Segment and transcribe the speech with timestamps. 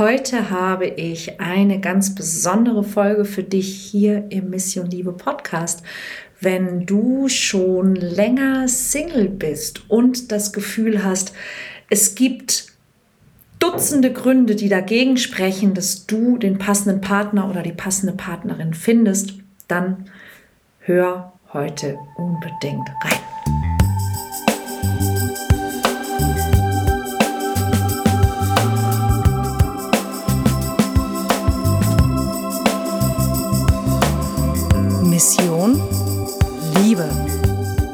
[0.00, 5.82] Heute habe ich eine ganz besondere Folge für dich hier im Mission Liebe Podcast.
[6.40, 11.34] Wenn du schon länger Single bist und das Gefühl hast,
[11.90, 12.68] es gibt
[13.58, 19.34] Dutzende Gründe, die dagegen sprechen, dass du den passenden Partner oder die passende Partnerin findest,
[19.68, 20.06] dann
[20.78, 23.29] hör heute unbedingt rein.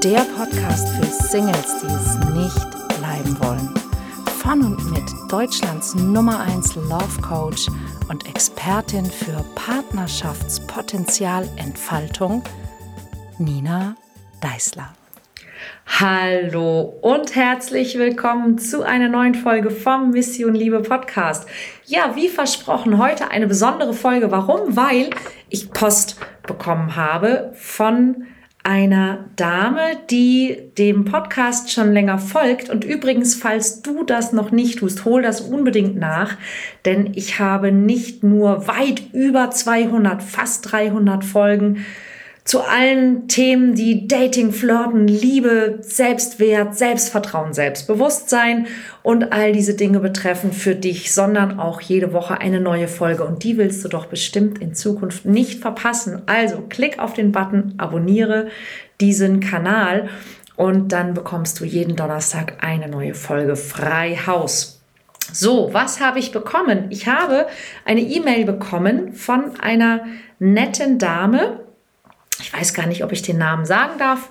[0.03, 2.69] Der Podcast für Singles, die es nicht
[2.99, 3.73] bleiben wollen.
[4.39, 7.69] Von und mit Deutschlands Nummer 1 Love Coach
[8.09, 12.43] und Expertin für Partnerschaftspotenzialentfaltung,
[13.39, 13.97] Nina
[14.41, 14.93] Deißler.
[15.87, 21.49] Hallo und herzlich willkommen zu einer neuen Folge vom Mission Liebe Podcast.
[21.87, 24.31] Ja, wie versprochen, heute eine besondere Folge.
[24.31, 24.77] Warum?
[24.77, 25.09] Weil
[25.49, 28.27] ich Post bekommen habe von
[28.67, 32.69] einer Dame, die dem Podcast schon länger folgt.
[32.69, 36.37] Und übrigens, falls du das noch nicht tust, hol das unbedingt nach,
[36.85, 41.87] denn ich habe nicht nur weit über 200, fast 300 Folgen
[42.47, 48.69] zu allen Themen, die Dating, Flirten, Liebe, Selbstwert, Selbstvertrauen, Selbstbewusstsein
[49.03, 53.25] und all diese Dinge betreffen für dich, sondern auch jede Woche eine neue Folge.
[53.25, 56.23] Und die willst du doch bestimmt in Zukunft nicht verpassen.
[56.27, 58.47] Also klick auf den Button, abonniere
[59.01, 60.09] diesen Kanal
[60.55, 64.81] und dann bekommst du jeden Donnerstag eine neue Folge frei Haus.
[65.33, 66.87] So, was habe ich bekommen?
[66.91, 67.49] Ich habe
[67.85, 70.05] eine E-Mail bekommen von einer
[70.39, 71.66] netten Dame,
[72.41, 74.29] ich weiß gar nicht, ob ich den Namen sagen darf.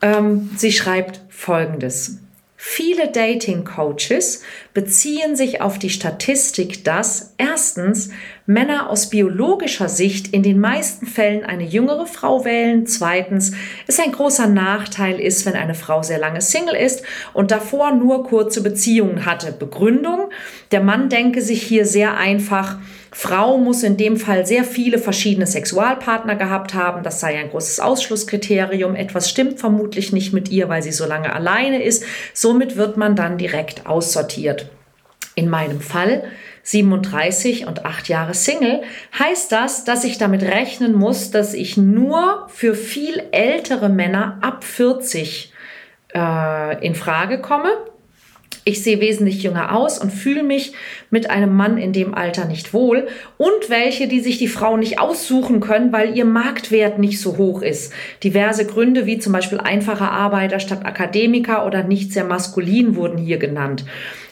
[0.00, 2.18] Ähm, sie schreibt Folgendes.
[2.56, 8.10] Viele Dating-Coaches beziehen sich auf die Statistik, dass erstens
[8.46, 13.52] Männer aus biologischer Sicht in den meisten Fällen eine jüngere Frau wählen, zweitens
[13.86, 17.02] es ein großer Nachteil ist, wenn eine Frau sehr lange Single ist
[17.32, 19.52] und davor nur kurze Beziehungen hatte.
[19.52, 20.30] Begründung,
[20.70, 22.78] der Mann denke sich hier sehr einfach,
[23.14, 27.02] Frau muss in dem Fall sehr viele verschiedene Sexualpartner gehabt haben.
[27.02, 28.96] Das sei ein großes Ausschlusskriterium.
[28.96, 32.04] Etwas stimmt vermutlich nicht mit ihr, weil sie so lange alleine ist.
[32.32, 34.70] Somit wird man dann direkt aussortiert.
[35.34, 36.24] In meinem Fall
[36.62, 38.82] 37 und 8 Jahre Single,
[39.18, 44.64] heißt das, dass ich damit rechnen muss, dass ich nur für viel ältere Männer ab
[44.64, 45.52] 40
[46.14, 47.70] äh, in Frage komme
[48.64, 50.72] ich sehe wesentlich jünger aus und fühle mich
[51.10, 53.08] mit einem Mann in dem Alter nicht wohl.
[53.36, 57.62] Und welche, die sich die Frau nicht aussuchen können, weil ihr Marktwert nicht so hoch
[57.62, 57.92] ist.
[58.22, 63.38] Diverse Gründe, wie zum Beispiel einfache Arbeiter statt Akademiker oder nicht sehr maskulin, wurden hier
[63.38, 63.84] genannt.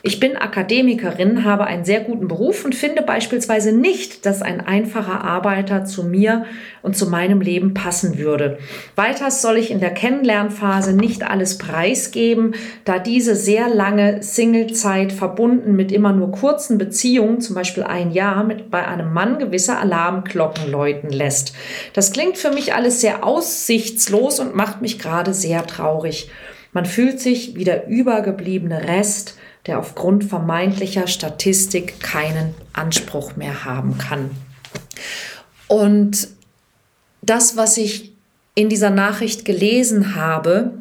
[0.03, 5.23] Ich bin Akademikerin, habe einen sehr guten Beruf und finde beispielsweise nicht, dass ein einfacher
[5.23, 6.47] Arbeiter zu mir
[6.81, 8.57] und zu meinem Leben passen würde.
[8.97, 12.55] Weiters soll ich in der Kennenlernphase nicht alles preisgeben,
[12.87, 18.43] da diese sehr lange Singlezeit verbunden mit immer nur kurzen Beziehungen, zum Beispiel ein Jahr,
[18.43, 21.53] mit bei einem Mann gewisse Alarmglocken läuten lässt.
[21.93, 26.31] Das klingt für mich alles sehr aussichtslos und macht mich gerade sehr traurig.
[26.73, 33.99] Man fühlt sich wie der übergebliebene Rest der aufgrund vermeintlicher Statistik keinen Anspruch mehr haben
[33.99, 34.31] kann.
[35.69, 36.29] Und
[37.23, 38.13] das, was ich
[38.55, 40.73] in dieser Nachricht gelesen habe,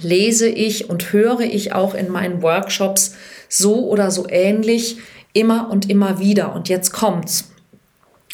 [0.00, 3.14] lese ich und höre ich auch in meinen Workshops
[3.48, 4.98] so oder so ähnlich
[5.32, 6.54] immer und immer wieder.
[6.54, 7.50] Und jetzt kommt's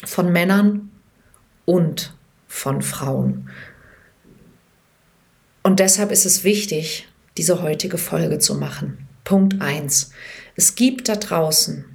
[0.05, 0.89] von Männern
[1.65, 2.13] und
[2.47, 3.49] von Frauen.
[5.63, 7.07] Und deshalb ist es wichtig,
[7.37, 9.07] diese heutige Folge zu machen.
[9.23, 10.11] Punkt 1.
[10.55, 11.85] Es gibt da draußen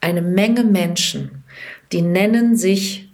[0.00, 1.44] eine Menge Menschen,
[1.92, 3.10] die nennen sich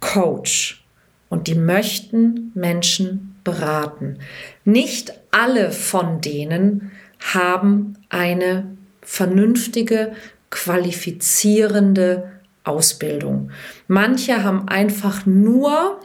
[0.00, 0.84] Coach
[1.28, 4.18] und die möchten Menschen beraten.
[4.64, 6.92] Nicht alle von denen
[7.32, 10.12] haben eine vernünftige,
[10.50, 12.30] qualifizierende
[12.64, 13.50] Ausbildung.
[13.88, 16.00] Manche haben einfach nur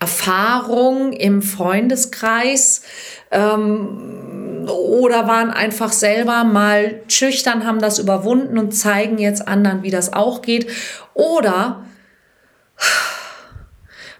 [0.00, 2.82] Erfahrung im Freundeskreis,
[3.30, 4.21] ähm,
[4.68, 10.12] oder waren einfach selber mal schüchtern, haben das überwunden und zeigen jetzt anderen, wie das
[10.12, 10.66] auch geht.
[11.14, 11.84] Oder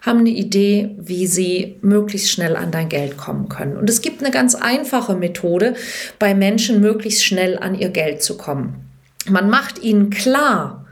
[0.03, 3.77] haben eine Idee, wie sie möglichst schnell an dein Geld kommen können.
[3.77, 5.75] Und es gibt eine ganz einfache Methode,
[6.19, 8.91] bei Menschen möglichst schnell an ihr Geld zu kommen.
[9.29, 10.83] Man macht ihnen klar,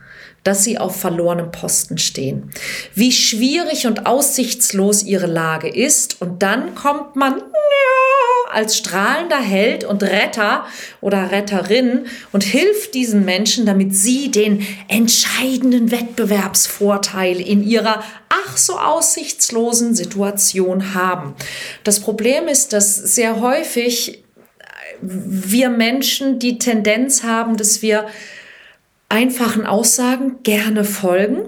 [0.45, 2.51] dass sie auf verlorenem Posten stehen,
[2.95, 8.00] wie schwierig und aussichtslos ihre Lage ist und dann kommt man, ja,
[8.53, 10.67] als strahlender Held und Retter
[11.01, 18.79] oder Retterin und hilft diesen Menschen, damit sie den entscheidenden Wettbewerbsvorteil in ihrer ach so
[18.79, 21.35] aussichtslosen Situation haben.
[21.85, 24.25] Das Problem ist, dass sehr häufig
[25.03, 28.07] wir Menschen die Tendenz haben, dass wir
[29.09, 31.43] einfachen Aussagen gerne folgen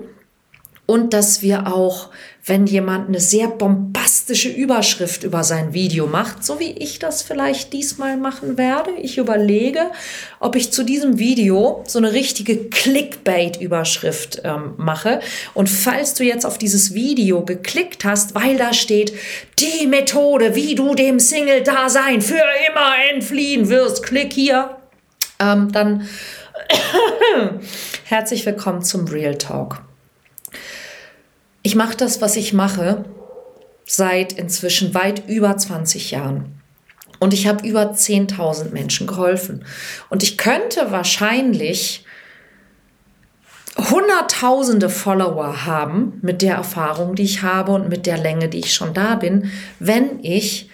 [0.87, 2.10] und dass wir auch,
[2.44, 7.73] wenn jemand eine sehr bombastische Überschrift über sein Video macht, so wie ich das vielleicht
[7.73, 9.93] diesmal machen werde, ich überlege,
[10.41, 15.21] ob ich zu diesem Video so eine richtige Clickbait-Überschrift ähm, mache.
[15.55, 19.12] Und falls du jetzt auf dieses Video geklickt hast, weil da steht,
[19.61, 24.79] die Methode, wie du dem Single-Dasein für immer entfliehen wirst, klick hier,
[25.39, 26.09] ähm, dann
[28.05, 29.92] herzlich willkommen zum Real Talk.
[31.72, 33.02] Ich mache das, was ich mache,
[33.86, 36.60] seit inzwischen weit über 20 Jahren.
[37.19, 39.64] Und ich habe über 10.000 Menschen geholfen.
[40.10, 42.04] Und ich könnte wahrscheinlich
[43.78, 48.74] Hunderttausende Follower haben mit der Erfahrung, die ich habe und mit der Länge, die ich
[48.74, 50.69] schon da bin, wenn ich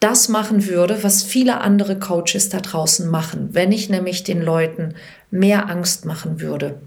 [0.00, 4.94] das machen würde, was viele andere Coaches da draußen machen, wenn ich nämlich den Leuten
[5.30, 6.80] mehr Angst machen würde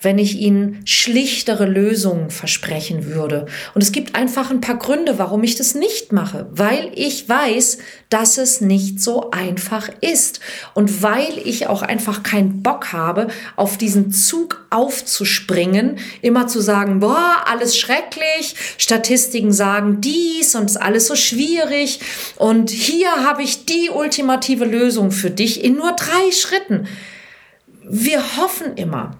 [0.00, 3.46] wenn ich ihnen schlichtere Lösungen versprechen würde.
[3.74, 7.78] Und es gibt einfach ein paar Gründe, warum ich das nicht mache, weil ich weiß,
[8.08, 10.40] dass es nicht so einfach ist
[10.74, 17.00] und weil ich auch einfach keinen Bock habe, auf diesen Zug aufzuspringen, immer zu sagen,
[17.00, 22.00] boah, alles schrecklich, Statistiken sagen dies und ist alles so schwierig
[22.36, 26.86] und hier habe ich die ultimative Lösung für dich in nur drei Schritten.
[27.88, 29.16] Wir hoffen immer,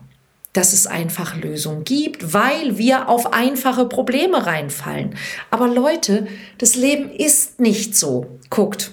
[0.56, 5.14] dass es einfach Lösungen gibt, weil wir auf einfache Probleme reinfallen.
[5.50, 6.26] Aber Leute,
[6.56, 8.38] das Leben ist nicht so.
[8.48, 8.92] Guckt,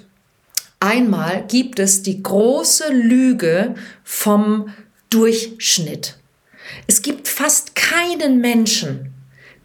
[0.82, 4.74] einmal gibt es die große Lüge vom
[5.10, 6.18] Durchschnitt.
[6.88, 9.14] Es gibt fast keinen Menschen,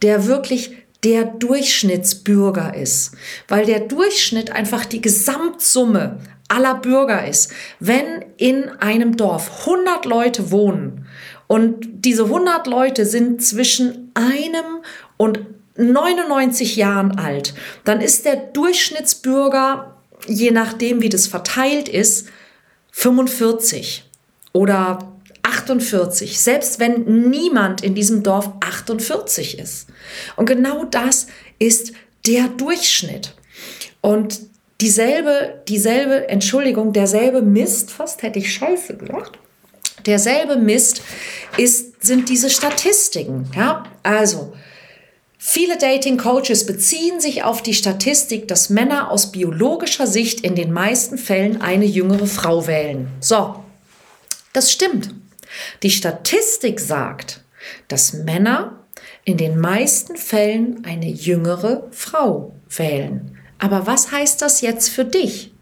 [0.02, 3.16] der wirklich der Durchschnittsbürger ist,
[3.48, 7.52] weil der Durchschnitt einfach die Gesamtsumme aller Bürger ist.
[7.80, 11.06] Wenn in einem Dorf 100 Leute wohnen
[11.48, 14.84] und diese 100 Leute sind zwischen einem
[15.16, 15.40] und
[15.76, 17.54] 99 Jahren alt.
[17.84, 19.96] Dann ist der Durchschnittsbürger,
[20.26, 22.28] je nachdem wie das verteilt ist,
[22.92, 24.04] 45
[24.52, 25.12] oder
[25.42, 29.88] 48, selbst wenn niemand in diesem Dorf 48 ist.
[30.36, 31.28] Und genau das
[31.58, 31.92] ist
[32.26, 33.34] der Durchschnitt.
[34.02, 34.40] Und
[34.80, 39.38] dieselbe, dieselbe, Entschuldigung, derselbe Mist, fast hätte ich Scheiße gesagt,
[40.06, 41.02] derselbe Mist
[41.56, 43.50] ist, sind diese Statistiken.
[43.56, 43.84] Ja?
[44.02, 44.52] Also,
[45.38, 51.18] viele Dating-Coaches beziehen sich auf die Statistik, dass Männer aus biologischer Sicht in den meisten
[51.18, 53.08] Fällen eine jüngere Frau wählen.
[53.20, 53.62] So,
[54.52, 55.14] das stimmt.
[55.82, 57.42] Die Statistik sagt,
[57.88, 58.84] dass Männer
[59.24, 63.38] in den meisten Fällen eine jüngere Frau wählen.
[63.58, 65.52] Aber was heißt das jetzt für dich?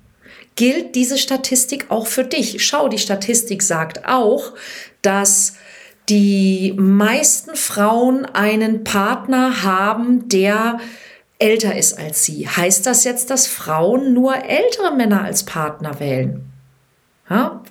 [0.56, 2.64] Gilt diese Statistik auch für dich.
[2.64, 4.54] Schau, die Statistik sagt auch,
[5.02, 5.54] dass
[6.08, 10.78] die meisten Frauen einen Partner haben, der
[11.38, 12.48] älter ist als sie.
[12.48, 16.44] Heißt das jetzt, dass Frauen nur ältere Männer als Partner wählen?
[17.28, 17.62] Ja?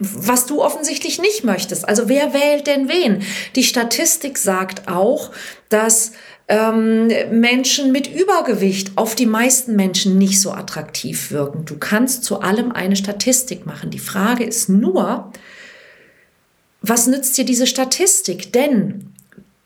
[0.00, 1.88] was du offensichtlich nicht möchtest.
[1.88, 3.22] Also wer wählt denn wen?
[3.54, 5.30] Die Statistik sagt auch,
[5.68, 6.12] dass
[6.50, 11.64] ähm, Menschen mit Übergewicht auf die meisten Menschen nicht so attraktiv wirken.
[11.64, 13.90] Du kannst zu allem eine Statistik machen.
[13.90, 15.30] Die Frage ist nur,
[16.82, 18.52] was nützt dir diese Statistik?
[18.52, 19.12] Denn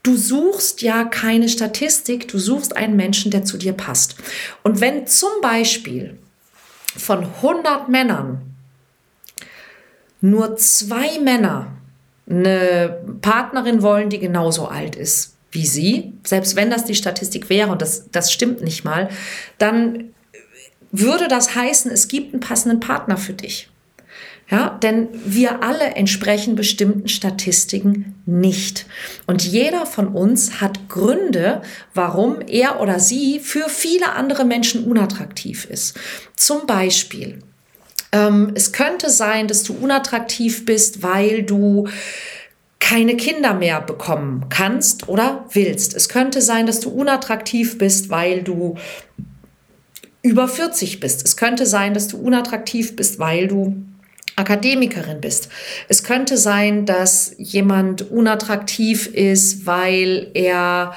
[0.02, 4.16] du suchst ja keine Statistik, du suchst einen Menschen, der zu dir passt.
[4.62, 6.18] Und wenn zum Beispiel
[6.94, 8.42] von 100 Männern
[10.20, 11.68] nur zwei Männer
[12.28, 17.70] eine Partnerin wollen, die genauso alt ist wie sie, selbst wenn das die Statistik wäre,
[17.70, 19.08] und das, das stimmt nicht mal,
[19.58, 20.12] dann
[20.90, 23.68] würde das heißen, es gibt einen passenden Partner für dich.
[24.50, 28.84] Ja, denn wir alle entsprechen bestimmten Statistiken nicht.
[29.26, 31.62] Und jeder von uns hat Gründe,
[31.94, 35.98] warum er oder sie für viele andere Menschen unattraktiv ist.
[36.36, 37.38] Zum Beispiel,
[38.12, 41.88] ähm, es könnte sein, dass du unattraktiv bist, weil du
[42.84, 45.94] keine Kinder mehr bekommen kannst oder willst.
[45.94, 48.76] Es könnte sein, dass du unattraktiv bist, weil du
[50.20, 51.24] über 40 bist.
[51.24, 53.74] Es könnte sein, dass du unattraktiv bist, weil du
[54.36, 55.48] Akademikerin bist.
[55.88, 60.94] Es könnte sein, dass jemand unattraktiv ist, weil er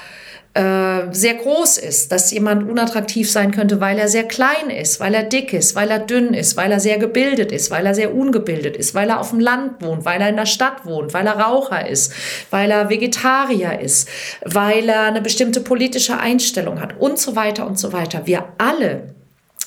[0.57, 5.13] äh, sehr groß ist, dass jemand unattraktiv sein könnte, weil er sehr klein ist, weil
[5.13, 8.15] er dick ist, weil er dünn ist, weil er sehr gebildet ist, weil er sehr
[8.15, 11.27] ungebildet ist, weil er auf dem Land wohnt, weil er in der Stadt wohnt, weil
[11.27, 12.11] er Raucher ist,
[12.49, 14.09] weil er Vegetarier ist,
[14.45, 18.25] weil er eine bestimmte politische Einstellung hat und so weiter und so weiter.
[18.25, 19.13] Wir alle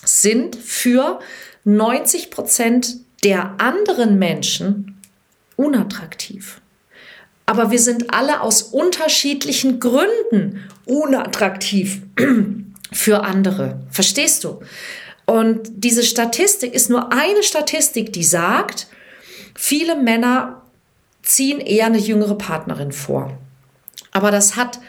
[0.05, 1.21] sind für
[1.63, 5.01] 90 Prozent der anderen Menschen
[5.55, 6.61] unattraktiv
[7.51, 12.03] aber wir sind alle aus unterschiedlichen Gründen unattraktiv
[12.93, 13.81] für andere.
[13.91, 14.61] Verstehst du?
[15.25, 18.89] Und diese Statistik ist nur eine Statistik, die sagt,
[19.55, 20.63] viele Männer
[21.23, 23.39] ziehen eher eine jüngere Partnerin vor.
[24.11, 24.81] Aber das hat,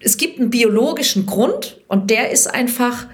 [0.00, 3.06] es gibt einen biologischen Grund und der ist einfach,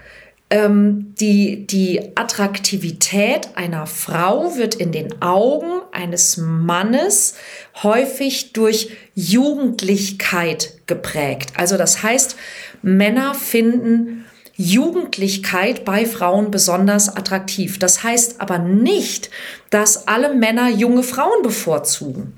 [0.52, 7.36] ähm, die, die Attraktivität einer Frau wird in den Augen eines Mannes
[7.82, 11.54] häufig durch Jugendlichkeit geprägt.
[11.56, 12.36] Also das heißt,
[12.82, 17.78] Männer finden Jugendlichkeit bei Frauen besonders attraktiv.
[17.78, 19.30] Das heißt aber nicht,
[19.70, 22.34] dass alle Männer junge Frauen bevorzugen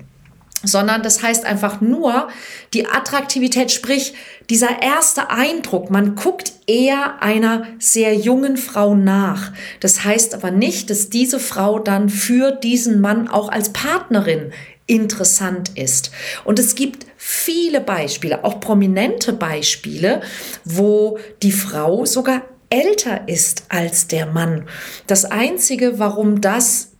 [0.65, 2.27] sondern das heißt einfach nur
[2.73, 4.13] die Attraktivität, sprich
[4.49, 9.53] dieser erste Eindruck, man guckt eher einer sehr jungen Frau nach.
[9.79, 14.51] Das heißt aber nicht, dass diese Frau dann für diesen Mann auch als Partnerin
[14.87, 16.11] interessant ist.
[16.43, 20.21] Und es gibt viele Beispiele, auch prominente Beispiele,
[20.63, 24.67] wo die Frau sogar älter ist als der Mann.
[25.07, 26.91] Das Einzige, warum das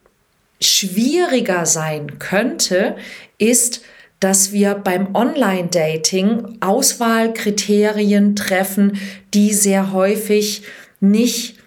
[0.62, 2.96] schwieriger sein könnte,
[3.38, 3.82] ist,
[4.20, 8.98] dass wir beim Online-Dating Auswahlkriterien treffen,
[9.34, 10.64] die sehr häufig
[11.00, 11.58] nicht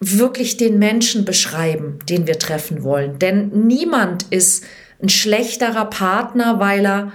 [0.00, 3.18] wirklich den Menschen beschreiben, den wir treffen wollen.
[3.18, 4.64] Denn niemand ist
[5.02, 7.12] ein schlechterer Partner, weil er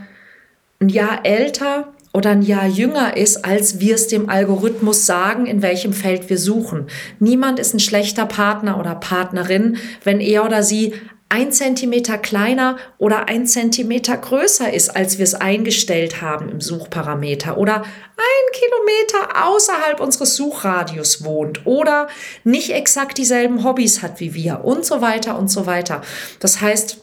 [0.79, 5.61] ein Jahr älter oder ein Jahr jünger ist, als wir es dem Algorithmus sagen, in
[5.61, 6.87] welchem Feld wir suchen.
[7.19, 10.93] Niemand ist ein schlechter Partner oder Partnerin, wenn er oder sie
[11.29, 17.57] ein Zentimeter kleiner oder ein Zentimeter größer ist, als wir es eingestellt haben im Suchparameter
[17.57, 22.07] oder ein Kilometer außerhalb unseres Suchradius wohnt oder
[22.43, 26.01] nicht exakt dieselben Hobbys hat wie wir und so weiter und so weiter.
[26.39, 27.01] Das heißt,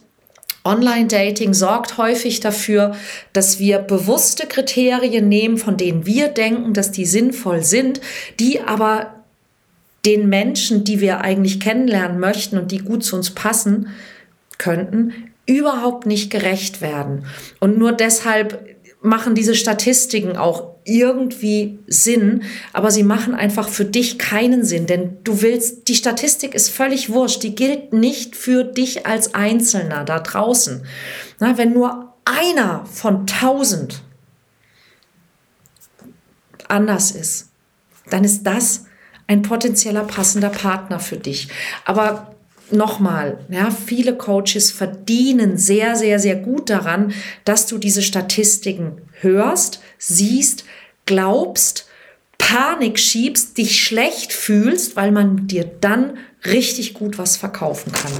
[0.63, 2.95] Online-Dating sorgt häufig dafür,
[3.33, 8.01] dass wir bewusste Kriterien nehmen, von denen wir denken, dass die sinnvoll sind,
[8.39, 9.23] die aber
[10.07, 13.89] den Menschen, die wir eigentlich kennenlernen möchten und die gut zu uns passen,
[14.57, 17.25] könnten, überhaupt nicht gerecht werden.
[17.59, 22.43] Und nur deshalb machen diese Statistiken auch irgendwie Sinn,
[22.73, 27.09] aber sie machen einfach für dich keinen Sinn, denn du willst, die Statistik ist völlig
[27.09, 30.85] wurscht, die gilt nicht für dich als Einzelner da draußen.
[31.39, 34.01] Na, wenn nur einer von tausend
[36.67, 37.49] anders ist,
[38.09, 38.85] dann ist das
[39.27, 41.49] ein potenzieller passender Partner für dich.
[41.85, 42.34] Aber
[42.71, 49.81] nochmal, ja, viele Coaches verdienen sehr, sehr, sehr gut daran, dass du diese Statistiken hörst,
[49.97, 50.65] siehst,
[51.05, 51.87] glaubst,
[52.37, 58.11] Panik schiebst, dich schlecht fühlst, weil man dir dann richtig gut was verkaufen kann.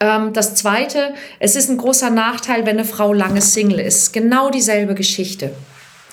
[0.00, 4.12] Ähm, das zweite, es ist ein großer Nachteil, wenn eine Frau lange Single ist.
[4.12, 5.52] Genau dieselbe Geschichte.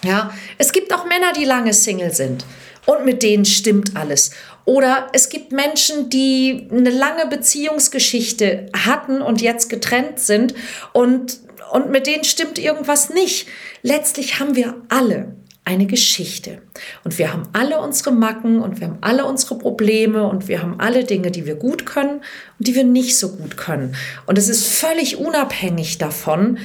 [0.03, 2.45] Ja, es gibt auch Männer, die lange Single sind
[2.85, 4.31] und mit denen stimmt alles.
[4.65, 10.55] Oder es gibt Menschen, die eine lange Beziehungsgeschichte hatten und jetzt getrennt sind
[10.91, 11.39] und,
[11.71, 13.47] und mit denen stimmt irgendwas nicht.
[13.83, 16.61] Letztlich haben wir alle eine Geschichte.
[17.03, 20.79] Und wir haben alle unsere Macken und wir haben alle unsere Probleme und wir haben
[20.79, 22.21] alle Dinge, die wir gut können
[22.59, 23.95] und die wir nicht so gut können.
[24.27, 26.59] Und es ist völlig unabhängig davon,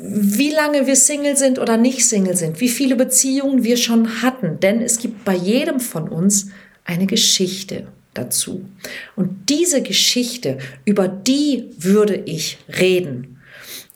[0.00, 4.60] wie lange wir Single sind oder nicht Single sind, wie viele Beziehungen wir schon hatten.
[4.60, 6.50] Denn es gibt bei jedem von uns
[6.84, 8.64] eine Geschichte dazu.
[9.16, 13.40] Und diese Geschichte, über die würde ich reden.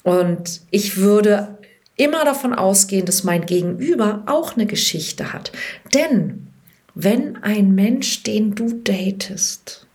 [0.03, 1.59] Und ich würde
[1.97, 5.53] immer davon ausgehen, dass mein Gegenüber auch eine Geschichte hat.
[5.95, 6.49] Denn
[6.95, 9.87] wenn ein Mensch, den du datest,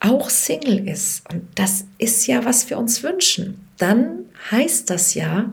[0.00, 5.52] auch Single ist, und das ist ja, was wir uns wünschen, dann heißt das ja,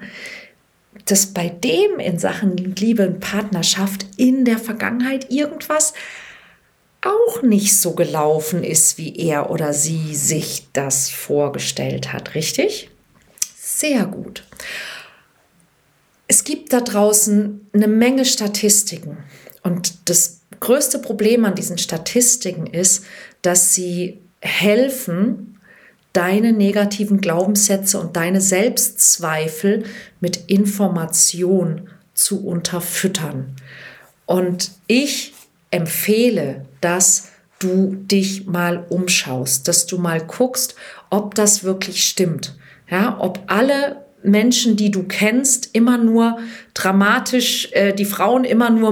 [1.06, 5.94] dass bei dem in Sachen Liebe und Partnerschaft in der Vergangenheit irgendwas
[7.02, 12.90] auch nicht so gelaufen ist, wie er oder sie sich das vorgestellt hat, richtig?
[13.58, 14.44] Sehr gut.
[16.28, 19.18] Es gibt da draußen eine Menge Statistiken
[19.64, 23.06] und das größte Problem an diesen Statistiken ist,
[23.42, 25.49] dass sie helfen,
[26.14, 29.84] deine negativen Glaubenssätze und deine Selbstzweifel
[30.20, 33.56] mit Information zu unterfüttern.
[34.26, 35.34] Und ich
[35.72, 40.76] empfehle, dass du dich mal umschaust, dass du mal guckst,
[41.10, 42.56] ob das wirklich stimmt.
[42.90, 46.40] Ja, ob alle Menschen, die du kennst, immer nur
[46.74, 48.92] dramatisch, äh, die Frauen immer nur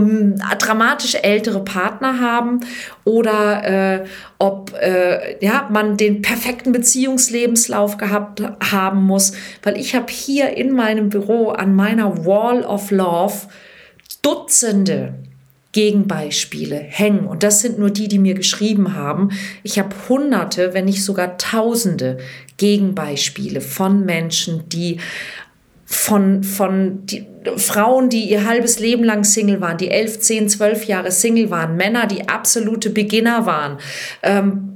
[0.57, 2.61] dramatisch ältere Partner haben
[3.03, 3.63] oder
[4.03, 4.05] äh,
[4.39, 8.41] ob äh, ja, man den perfekten Beziehungslebenslauf gehabt
[8.71, 9.33] haben muss.
[9.63, 13.47] Weil ich habe hier in meinem Büro an meiner Wall of Love
[14.21, 15.13] Dutzende
[15.77, 17.27] Gegenbeispiele hängen.
[17.27, 19.29] Und das sind nur die, die mir geschrieben haben.
[19.61, 22.17] Ich habe hunderte, wenn nicht sogar tausende
[22.57, 24.97] Gegenbeispiele von Menschen, die
[25.85, 30.85] von, von die, Frauen, die ihr halbes Leben lang Single waren, die elf, zehn, zwölf
[30.85, 33.77] Jahre Single waren, Männer, die absolute Beginner waren,
[34.23, 34.66] ähm,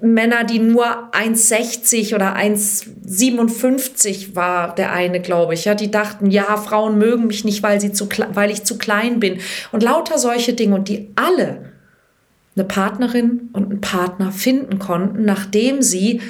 [0.00, 6.56] Männer, die nur 1,60 oder 1,57 war der eine, glaube ich, ja, die dachten, ja,
[6.56, 9.40] Frauen mögen mich nicht, weil, sie zu, weil ich zu klein bin
[9.72, 11.72] und lauter solche Dinge und die alle
[12.56, 16.20] eine Partnerin und einen Partner finden konnten, nachdem sie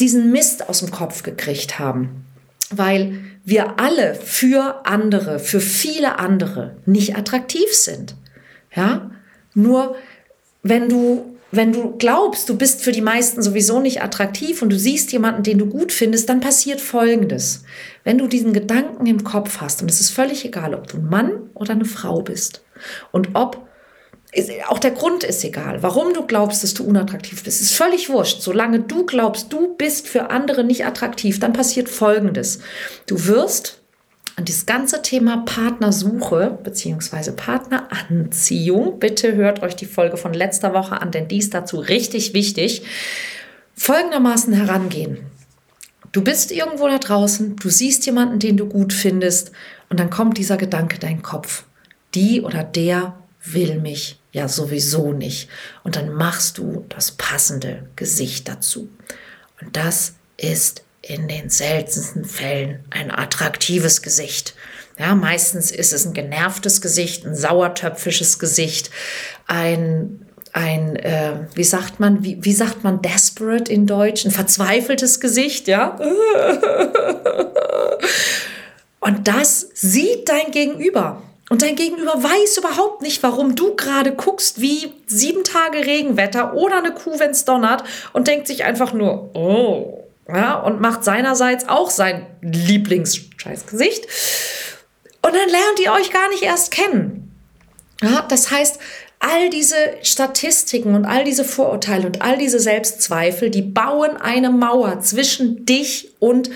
[0.00, 2.24] diesen Mist aus dem Kopf gekriegt haben.
[2.70, 8.16] Weil wir alle für andere, für viele andere nicht attraktiv sind.
[8.74, 9.10] Ja?
[9.54, 9.96] Nur
[10.62, 14.78] wenn du wenn du glaubst, du bist für die meisten sowieso nicht attraktiv und du
[14.78, 17.64] siehst jemanden, den du gut findest, dann passiert Folgendes.
[18.04, 21.10] Wenn du diesen Gedanken im Kopf hast, und es ist völlig egal, ob du ein
[21.10, 22.64] Mann oder eine Frau bist
[23.12, 23.68] und ob
[24.66, 28.40] auch der Grund ist egal, warum du glaubst, dass du unattraktiv bist, ist völlig wurscht.
[28.40, 32.60] Solange du glaubst, du bist für andere nicht attraktiv, dann passiert Folgendes.
[33.06, 33.81] Du wirst
[34.36, 37.32] und das ganze Thema Partnersuche bzw.
[37.32, 42.32] Partneranziehung, bitte hört euch die Folge von letzter Woche an, denn die ist dazu richtig
[42.32, 42.82] wichtig,
[43.74, 45.18] folgendermaßen herangehen.
[46.12, 49.52] Du bist irgendwo da draußen, du siehst jemanden, den du gut findest,
[49.88, 51.64] und dann kommt dieser Gedanke dein Kopf.
[52.14, 55.48] Die oder der will mich ja sowieso nicht.
[55.82, 58.88] Und dann machst du das passende Gesicht dazu.
[59.60, 64.54] Und das ist in den seltensten Fällen ein attraktives Gesicht.
[64.98, 68.90] Ja, meistens ist es ein genervtes Gesicht, ein sauertöpfisches Gesicht,
[69.46, 75.18] ein ein, äh, wie sagt man, wie, wie sagt man desperate in Deutsch, ein verzweifeltes
[75.18, 75.98] Gesicht, ja.
[79.00, 81.22] Und das sieht dein Gegenüber.
[81.48, 86.78] Und dein Gegenüber weiß überhaupt nicht, warum du gerade guckst wie sieben Tage Regenwetter oder
[86.78, 91.68] eine Kuh, wenn es donnert und denkt sich einfach nur, oh, ja, und macht seinerseits
[91.68, 94.06] auch sein Lieblingsscheißgesicht.
[95.22, 97.32] Und dann lernt ihr euch gar nicht erst kennen.
[98.02, 98.78] Ja, das heißt,
[99.20, 105.00] all diese Statistiken und all diese Vorurteile und all diese Selbstzweifel, die bauen eine Mauer
[105.00, 106.50] zwischen dich und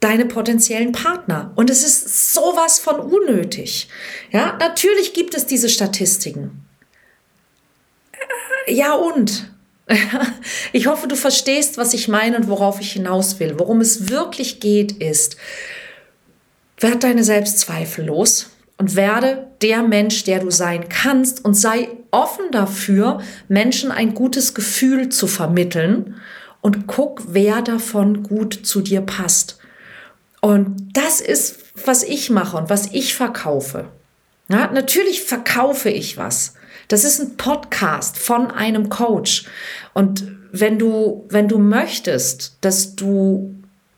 [0.00, 1.52] deine potenziellen Partner.
[1.54, 3.88] Und es ist sowas von unnötig.
[4.30, 6.66] Ja, natürlich gibt es diese Statistiken.
[8.66, 9.53] Ja und?
[10.72, 13.58] Ich hoffe, du verstehst, was ich meine und worauf ich hinaus will.
[13.58, 15.36] Worum es wirklich geht, ist,
[16.78, 22.50] werd deine Selbstzweifel los und werde der Mensch, der du sein kannst und sei offen
[22.50, 26.16] dafür, Menschen ein gutes Gefühl zu vermitteln
[26.60, 29.58] und guck, wer davon gut zu dir passt.
[30.40, 33.86] Und das ist, was ich mache und was ich verkaufe.
[34.48, 36.54] Ja, natürlich verkaufe ich was.
[36.88, 39.44] Das ist ein Podcast von einem Coach.
[39.92, 43.54] Und wenn du, wenn du möchtest, dass du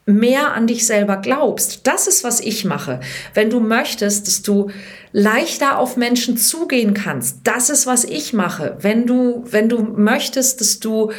[0.06, 1.80] mehr an dich selber glaubst.
[1.86, 3.00] Das ist, was ich mache.
[3.34, 4.70] Wenn du möchtest, dass du
[5.12, 8.76] leichter auf Menschen zugehen kannst, das ist, was ich mache.
[8.80, 11.10] Wenn du, wenn du möchtest, dass du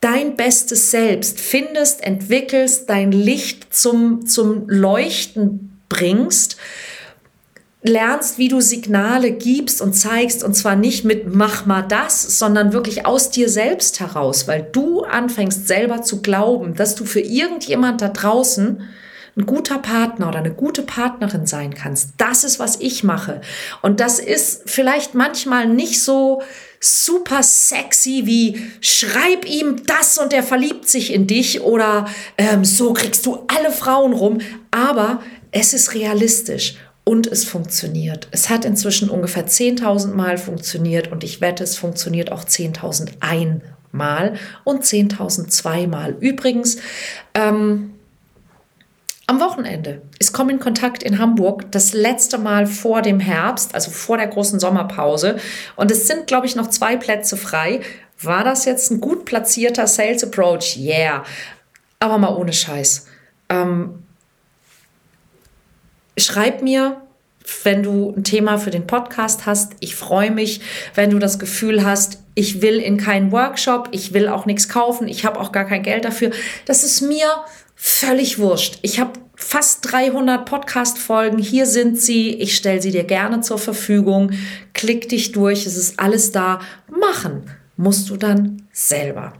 [0.00, 6.56] dein bestes Selbst findest, entwickelst, dein Licht zum, zum Leuchten bringst,
[7.82, 12.72] lernst, wie du Signale gibst und zeigst, und zwar nicht mit mach mal das, sondern
[12.72, 18.02] wirklich aus dir selbst heraus, weil du anfängst selber zu glauben, dass du für irgendjemand
[18.02, 18.82] da draußen
[19.36, 22.14] ein guter Partner oder eine gute Partnerin sein kannst.
[22.16, 23.40] Das ist, was ich mache.
[23.82, 26.42] Und das ist vielleicht manchmal nicht so
[26.80, 32.92] super sexy wie schreib ihm das und er verliebt sich in dich oder ähm, so
[32.92, 34.38] kriegst du alle Frauen rum.
[34.72, 36.76] Aber es ist realistisch
[37.08, 38.28] und es funktioniert.
[38.32, 44.34] Es hat inzwischen ungefähr 10.000 Mal funktioniert und ich wette, es funktioniert auch 10.001 Mal
[44.62, 46.16] und 10.002 Mal.
[46.20, 46.76] Übrigens,
[47.32, 47.94] ähm,
[49.26, 53.90] am Wochenende ist Komm in Kontakt in Hamburg das letzte Mal vor dem Herbst, also
[53.90, 55.38] vor der großen Sommerpause.
[55.76, 57.80] Und es sind, glaube ich, noch zwei Plätze frei.
[58.20, 60.76] War das jetzt ein gut platzierter Sales Approach?
[60.76, 61.24] Yeah.
[62.00, 63.06] Aber mal ohne Scheiß.
[63.48, 64.02] Ähm,
[66.20, 67.00] schreib mir,
[67.64, 69.72] wenn du ein Thema für den Podcast hast.
[69.80, 70.60] Ich freue mich,
[70.94, 75.08] wenn du das Gefühl hast, ich will in keinen Workshop, ich will auch nichts kaufen,
[75.08, 76.30] ich habe auch gar kein Geld dafür.
[76.66, 77.26] Das ist mir
[77.74, 78.78] völlig wurscht.
[78.82, 81.38] Ich habe fast 300 Podcast-Folgen.
[81.38, 82.34] Hier sind sie.
[82.34, 84.32] Ich stelle sie dir gerne zur Verfügung.
[84.74, 85.64] Klick dich durch.
[85.64, 86.60] Es ist alles da.
[86.88, 89.32] Machen musst du dann selber.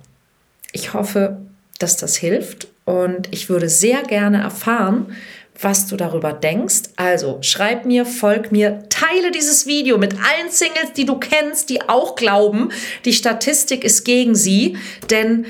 [0.73, 1.39] Ich hoffe,
[1.79, 5.15] dass das hilft und ich würde sehr gerne erfahren,
[5.61, 6.91] was du darüber denkst.
[6.97, 11.89] Also schreib mir, folg mir, teile dieses Video mit allen Singles, die du kennst, die
[11.89, 12.71] auch glauben,
[13.05, 14.77] die Statistik ist gegen sie,
[15.11, 15.47] denn,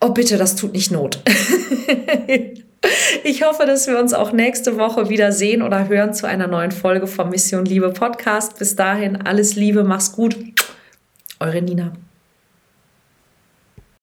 [0.00, 1.20] oh bitte, das tut nicht Not.
[3.24, 6.70] Ich hoffe, dass wir uns auch nächste Woche wieder sehen oder hören zu einer neuen
[6.70, 8.58] Folge vom Mission Liebe Podcast.
[8.60, 10.36] Bis dahin alles Liebe, mach's gut.
[11.40, 11.92] Eure Nina.